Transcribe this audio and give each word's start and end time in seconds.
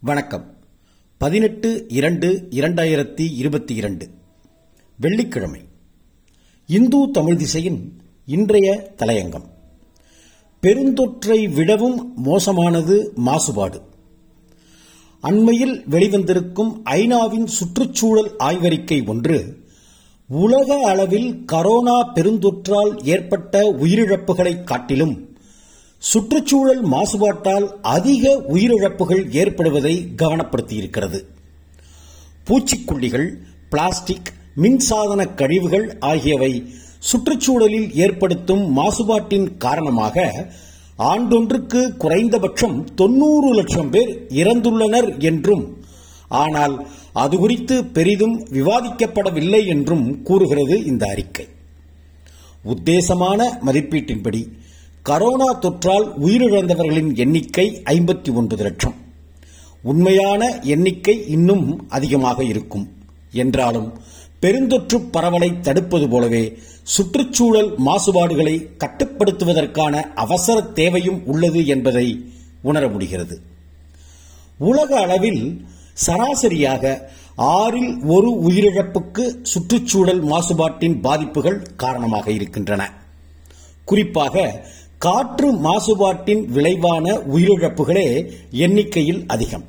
வணக்கம். 0.00 0.56
பதினெட்டு 1.18 1.84
இரண்டு 1.88 2.46
இரண்டாயிரத்தி 2.50 3.34
இருபத்தி 3.34 3.74
இரண்டு. 3.74 4.08
வெள்ளிக்கிழமை. 5.00 5.60
இந்து 6.66 7.10
தமிழ் 7.12 7.36
திசையின் 7.36 8.00
இன்றைய 8.26 8.94
தலையங்கம். 8.96 9.44
பெருந்தொற்றை 10.62 11.54
விடவும் 11.54 12.12
மோசமானது 12.16 13.12
மாசுபாடு. 13.26 13.80
அண்மையில் 15.20 15.84
வெளிவந்திருக்கும் 15.90 16.80
ஐநாவின் 16.84 17.46
சுற்றுச்சூழல் 17.46 18.30
ஆய்வறிக்கை 18.38 19.06
ஒன்று 19.06 19.58
உலக 20.28 20.86
அளவில் 20.86 21.44
கரோனா 21.52 22.04
பெருந்தொற்றால் 22.14 23.04
ஏற்பட்ட 23.04 23.72
உயிரிழப்புகளை 23.72 24.64
காட்டிலும் 24.64 25.25
சுற்றுச்சூழல் 26.10 26.82
மாசுபாட்டால் 26.86 27.66
அதிக 27.82 28.24
உயிரிழப்புகள் 28.48 29.22
ஏற்படுவதை 29.40 29.94
கவனப்படுத்தியிருக்கிறது. 30.16 31.20
பூச்சிக்கொல்லிகள் 32.46 33.28
பிளாஸ்டிக் 33.70 34.30
மின்சாதன 34.62 35.34
கழிவுகள் 35.34 35.86
ஆகியவை 36.00 36.52
சுற்றுச்சூழலில் 36.98 37.88
ஏற்படுத்தும் 37.94 38.64
மாசுபாட்டின் 38.78 39.48
காரணமாக 39.56 40.46
ஆண்டொன்றுக்கு 40.98 41.80
குறைந்தபட்சம் 41.96 42.76
தொன்னூறு 42.94 43.48
லட்சம் 43.54 43.90
பேர் 43.90 44.12
இறந்துள்ளனர் 44.42 45.10
என்றும் 45.20 45.64
ஆனால் 46.28 46.76
அது 47.12 47.38
குறித்து 47.38 47.84
பெரிதும் 47.84 48.36
விவாதிக்கப்படவில்லை 48.50 49.66
என்றும் 49.66 50.06
கூறுகிறது 50.22 50.84
இந்த 50.84 51.06
அறிக்கை. 51.06 51.46
உத்தேசமான 52.64 53.40
மதிப்பீட்டின்படி 53.66 54.40
கரோனா 55.08 55.58
தொற்றால் 55.60 56.06
உயிரிழந்தவர்களின் 56.24 57.16
எண்ணிக்கை 57.16 57.82
ஐம்பத்தி 57.84 58.34
ஒன்பது 58.34 58.62
லட்சம். 58.62 58.94
உண்மையான 59.82 60.58
எண்ணிக்கை 60.62 61.26
இன்னும் 61.26 61.86
அதிகமாக 61.88 62.44
இருக்கும். 62.44 62.92
என்றாலும் 63.32 63.92
பெருந்தொற்று 64.42 64.98
பரவலை 65.10 65.60
தடுப்பது 65.60 66.08
போலவே 66.08 66.58
சுற்றுச்சூழல் 66.82 67.78
மாசுபாடுகளை 67.78 68.66
கட்டுப்படுத்துவதற்கான 68.78 70.02
அவசர 70.14 70.60
தேவையும் 70.60 71.26
உள்ளது 71.26 71.66
என்பதை 71.66 72.24
உணர 72.62 72.88
முடிகிறது. 72.88 73.40
உலக 74.58 75.00
அளவில் 75.00 75.66
சராசரியாக 75.92 77.10
ஆறில் 77.36 77.98
ஒரு 78.04 78.30
உயிரிழப்புக்கு 78.30 79.36
சுற்றுச்சூழல் 79.42 80.24
மாசுபாட்டின் 80.24 81.00
பாதிப்புகள் 81.00 81.62
காரணமாக 81.76 82.30
இருக்கின்றன. 82.30 82.92
குறிப்பாக 83.84 84.64
காற்று 84.98 85.52
மாசுபாட்டின் 85.52 86.44
விளைவான 86.44 87.12
உயிரிழப்புகளே 87.12 88.32
எண்ணிக்கையில் 88.50 89.24
அதிகம். 89.26 89.64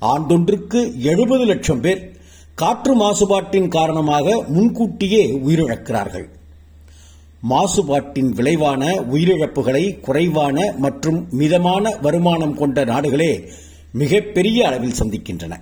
ஆண்டொன்றுக்கு 0.00 0.96
எழுபது 0.98 1.44
லட்சம் 1.44 1.80
பேர் 1.80 2.16
காற்று 2.54 2.96
மாசுபாட்டின் 2.96 3.68
காரணமாக 3.68 4.44
முன்கூட்டியே 4.48 5.30
உயிரிழக்கிறார்கள். 5.30 6.28
மாசுபாட்டின் 7.50 8.28
விளைவான 8.28 8.86
உயிரிழப்புகளை 8.86 10.00
குறைவான 10.00 10.74
மற்றும் 10.78 11.26
மிதமான 11.30 11.96
வருமானம் 12.02 12.54
கொண்ட 12.54 12.84
நாடுகளே 12.84 13.48
மிகப்பெரிய 13.92 14.66
அளவில் 14.66 14.92
சந்திக்கின்றன. 14.92 15.60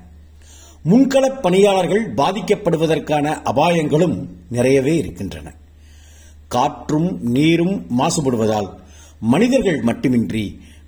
முன்களப் 0.91 1.43
பணியாளர்கள் 1.43 2.15
பாதிக்கப்படுவதற்கான 2.15 3.43
அபாயங்களும் 3.45 4.27
நிறையவே 4.51 4.97
இருக்கின்றன. 4.97 5.53
காற்றும் 6.55 7.11
நீரும் 7.37 7.77
மாசுபடுவதால் 7.99 8.69
மனிதர்கள் 9.33 9.81
மட்டுமின்றி 9.81 10.45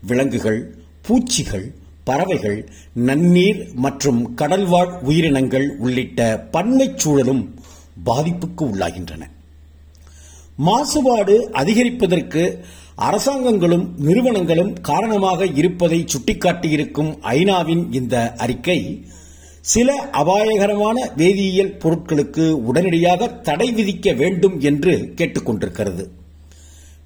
விலங்குகள் 0.06 0.60
பூச்சிகள் 1.06 1.66
பறவைகள் 2.04 2.58
நன்னீர் 3.08 3.60
மற்றும் 3.74 4.34
கடல்வாழ் 4.34 4.92
உயிரினங்கள் 5.02 5.66
உள்ளிட்ட 5.78 6.20
பன்மைச் 6.52 6.98
சூழலும் 6.98 7.42
பாதிப்புக்கு 8.06 8.62
உள்ளாகின்றன. 8.72 9.22
மாசுபாடு 10.66 11.34
அதிகரிப்பதற்கு 11.52 12.42
அரசாங்கங்களும் 13.08 13.86
நிறுவனங்களும் 13.98 14.72
காரணமாக 14.80 15.46
இருப்பதை 15.60 16.04
சுட்டிக்காட்டியிருக்கும் 16.04 17.12
ஐநாவின் 17.36 17.84
இந்த 17.92 18.16
அறிக்கை 18.36 18.78
சில 19.62 19.92
அபாயகரமான 20.10 21.10
வேதியியல் 21.16 21.76
பொருட்களுக்கு 21.82 22.50
உடனடியாக 22.50 23.28
தடை 23.28 23.72
விதிக்க 23.72 24.16
வேண்டும் 24.16 24.60
என்று 24.60 25.12
கேட்டுக்கொண்டிருக்கிறது. 25.16 26.04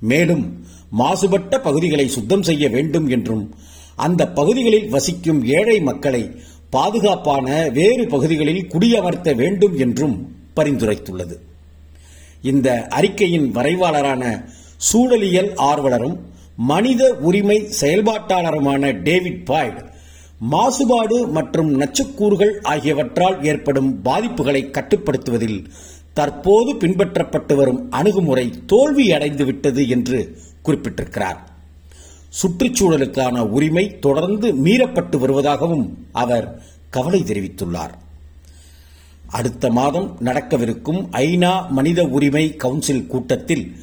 மேலும் 0.00 0.64
மாசுபட்ட 0.98 1.58
பகுதிகளை 1.58 2.08
சுத்தம் 2.08 2.42
செய்ய 2.42 2.68
வேண்டும் 2.68 3.08
என்றும் 3.08 3.54
அந்த 3.96 4.28
பகுதிகளில் 4.28 4.88
வசிக்கும் 4.88 5.44
ஏழை 5.44 5.80
மக்களை 5.80 6.30
பாதுகாப்பான 6.70 7.68
வேறு 7.72 8.06
பகுதிகளில் 8.06 8.66
குடியமர்த்த 8.66 9.34
வேண்டும் 9.34 9.78
என்றும் 9.78 10.16
பரிந்துரைத்துள்ளது. 10.56 11.36
இந்த 12.42 12.86
அறிக்கையின் 12.88 13.50
வரைவாளரான 13.52 14.24
சூழலியல் 14.92 15.52
ஆர்வலரும் 15.54 16.16
மனித 16.56 17.02
உரிமை 17.20 17.58
செயல்பாட்டாளருமான 17.80 19.02
டேவிட் 19.02 19.46
பாய்டு 19.46 19.94
மாசுபாடு 20.40 21.30
மற்றும் 21.30 21.70
நச்சுக்கூறுகள் 21.70 22.60
ஆகியவற்றால் 22.60 23.44
ஏற்படும் 23.44 24.00
பாதிப்புகளை 24.04 24.70
கட்டுப்படுத்துவதில் 24.70 25.64
தற்போது 26.14 26.74
பின்பற்றப்பட்டு 26.74 27.54
வரும் 27.54 27.90
அணுகுமுறை 27.90 28.52
தோல்வியடைந்துவிட்டது 28.66 29.88
என்று 29.88 30.38
குறிப்பிட்டிருக்கிறார். 30.64 31.36
சுற்றுச்சூழலுக்கான 32.28 33.38
உரிமை 33.38 33.98
தொடர்ந்து 33.98 34.54
மீறப்பட்டு 34.54 35.18
வருவதாகவும் 35.18 35.88
அவர் 36.12 36.62
கவலை 36.90 37.20
தெரிவித்துள்ளார். 37.20 37.94
அடுத்த 39.28 39.70
மாதம் 39.70 40.16
நடக்கவிருக்கும் 40.20 41.08
ஐநா 41.12 41.68
மனித 41.68 42.04
உரிமை 42.04 42.56
கவுன்சில் 42.56 43.06
கூட்டத்தில் 43.06 43.76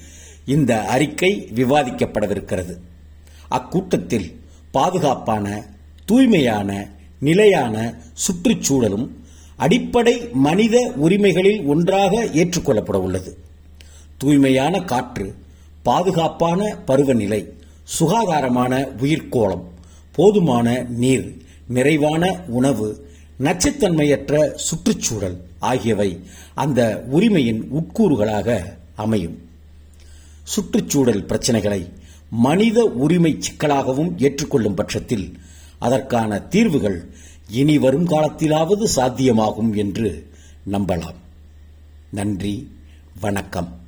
இந்த 0.46 0.86
அறிக்கை 0.86 1.48
விவாதிக்கப்படவிருக்கிறது. 1.56 2.78
அக்கூட்டத்தில் 3.50 4.40
பாதுகாப்பான 4.72 5.72
தூய்மையான 6.06 6.70
நிலையான 7.20 7.94
சுற்றுச்சூழலும் 8.14 9.08
அடிப்படை 9.58 10.30
மனித 10.34 10.92
உரிமைகளில் 10.96 11.66
ஒன்றாக 11.66 12.26
ஏற்றுக்கொள்ளப்பட 12.34 12.96
உள்ளது. 12.96 13.38
தூய்மையான 14.18 14.80
காற்று 14.80 15.36
பாதுகாப்பான 15.84 16.76
பருவநிலை 16.86 17.54
சுகாதாரமான 17.84 18.88
உயிர்கோளம் 19.02 19.64
போதுமான 20.12 20.86
நீர் 20.90 21.38
நிறைவான 21.68 22.44
உணவு 22.48 23.08
நச்சுத்தன்மையற்ற 23.40 24.52
சுற்றுச்சூழல் 24.56 25.38
ஆகியவை 25.60 26.20
அந்த 26.54 27.04
உரிமையின் 27.08 27.62
உட்கூறுகளாக 27.72 28.58
அமையும். 28.96 29.38
சுற்றுச்சூழல் 30.44 31.26
பிரச்சனைகளை 31.26 31.82
மனித 32.30 32.84
உரிமை 32.84 33.40
சிக்கலாகவும் 33.40 34.12
ஏற்றுக்கொள்ளும் 34.18 34.76
பட்சத்தில் 34.76 35.38
அதற்கான 35.84 36.40
தீர்வுகள் 36.40 37.00
இனி 37.50 37.78
வரும் 37.78 38.08
காலத்திலாவது 38.08 38.88
சாத்தியமாகும் 38.96 39.76
என்று 39.76 40.10
நம்பலாம். 40.72 41.20
நன்றி 42.12 42.56
வணக்கம். 43.20 43.83